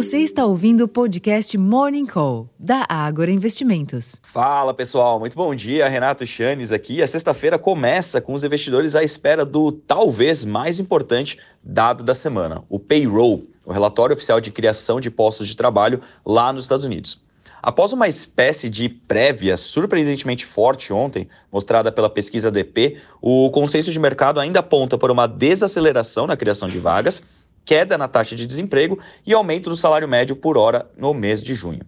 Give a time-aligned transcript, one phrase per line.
[0.00, 4.16] Você está ouvindo o podcast Morning Call, da Ágora Investimentos.
[4.22, 5.86] Fala pessoal, muito bom dia.
[5.90, 7.02] Renato Chanes aqui.
[7.02, 12.64] A sexta-feira começa com os investidores à espera do talvez mais importante dado da semana,
[12.70, 17.22] o payroll, o relatório oficial de criação de postos de trabalho lá nos Estados Unidos.
[17.62, 23.98] Após uma espécie de prévia surpreendentemente forte ontem, mostrada pela pesquisa DP, o consenso de
[24.00, 27.22] mercado ainda aponta por uma desaceleração na criação de vagas
[27.64, 31.54] queda na taxa de desemprego e aumento do salário médio por hora no mês de
[31.54, 31.82] junho.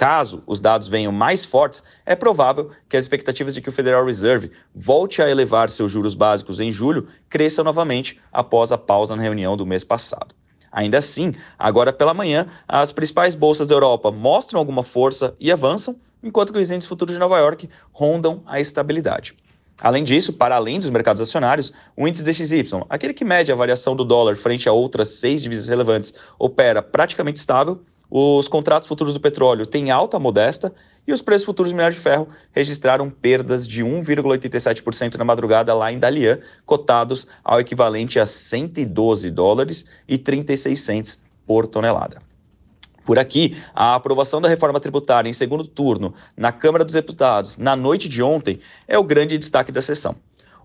[0.00, 4.04] Caso os dados venham mais fortes, é provável que as expectativas de que o Federal
[4.06, 9.22] Reserve volte a elevar seus juros básicos em julho cresçam novamente após a pausa na
[9.22, 10.34] reunião do mês passado.
[10.72, 16.00] Ainda assim, agora pela manhã, as principais bolsas da Europa mostram alguma força e avançam,
[16.22, 19.34] enquanto que os índices futuros de Nova York rondam a estabilidade.
[19.80, 23.96] Além disso, para além dos mercados acionários, o índice DXY, aquele que mede a variação
[23.96, 27.80] do dólar frente a outras seis divisas relevantes, opera praticamente estável.
[28.10, 30.72] Os contratos futuros do petróleo têm alta modesta
[31.06, 35.90] e os preços futuros do minério de ferro registraram perdas de 1,87% na madrugada lá
[35.92, 42.29] em Dalian, cotados ao equivalente a 112 dólares e 36 centes por tonelada.
[43.10, 47.74] Por aqui, a aprovação da reforma tributária em segundo turno na Câmara dos Deputados na
[47.74, 50.14] noite de ontem é o grande destaque da sessão.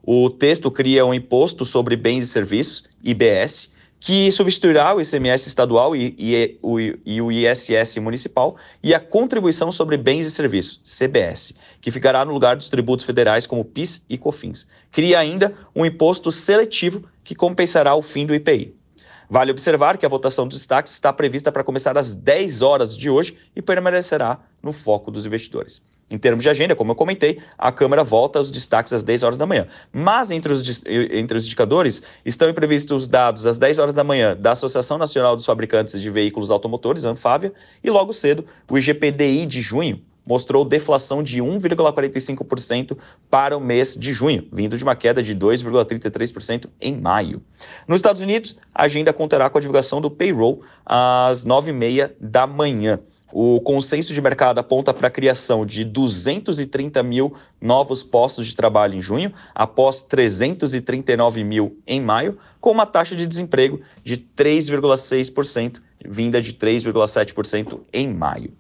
[0.06, 5.96] O texto cria um imposto sobre bens e serviços, IBS, que substituirá o ICMS estadual
[5.96, 6.60] e, e,
[7.04, 12.32] e, o ISS municipal e a contribuição sobre bens e serviços, CBS, que ficará no
[12.32, 14.68] lugar dos tributos federais como PIS e COFINS.
[14.92, 18.85] Cria ainda um imposto seletivo que compensará o fim do IPI.
[19.30, 23.10] Vale observar que a votação dos destaques está prevista para começar às 10 horas de
[23.10, 25.82] hoje e permanecerá no foco dos investidores.
[26.10, 29.38] Em termos de agenda, como eu comentei, a Câmara volta aos destaques às 10 horas
[29.38, 29.68] da manhã.
[29.92, 34.38] Mas entre os, entre os indicadores estão previstos os dados às 10 horas da manhã
[34.38, 37.52] da Associação Nacional dos Fabricantes de Veículos Automotores, ANFAVIA,
[37.84, 42.98] e logo cedo o IGPDI de junho, mostrou deflação de 1,45%
[43.30, 47.42] para o mês de junho, vindo de uma queda de 2,33% em maio.
[47.88, 53.00] Nos Estados Unidos, a agenda contará com a divulgação do payroll às 9h30 da manhã.
[53.38, 58.96] O consenso de mercado aponta para a criação de 230 mil novos postos de trabalho
[58.96, 66.42] em junho, após 339 mil em maio, com uma taxa de desemprego de 3,6%, vinda
[66.42, 68.54] de 3,7% em maio.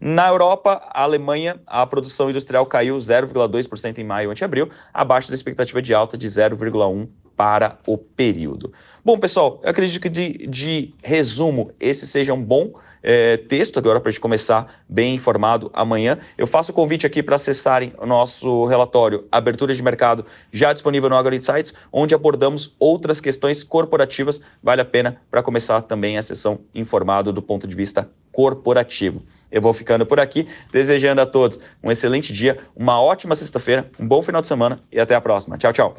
[0.00, 5.34] Na Europa, a Alemanha, a produção industrial caiu 0,2% em maio ante abril, abaixo da
[5.34, 7.08] expectativa de alta de 0,1%
[7.40, 8.70] para o período.
[9.02, 12.72] Bom, pessoal, eu acredito que de, de resumo esse seja um bom
[13.02, 16.18] é, texto agora para a gente começar bem informado amanhã.
[16.36, 21.08] Eu faço o convite aqui para acessarem o nosso relatório Abertura de Mercado, já disponível
[21.08, 24.42] no Agro Insights, onde abordamos outras questões corporativas.
[24.62, 29.22] Vale a pena para começar também a sessão informado do ponto de vista corporativo.
[29.50, 34.06] Eu vou ficando por aqui, desejando a todos um excelente dia, uma ótima sexta-feira, um
[34.06, 35.56] bom final de semana e até a próxima.
[35.58, 35.96] Tchau, tchau.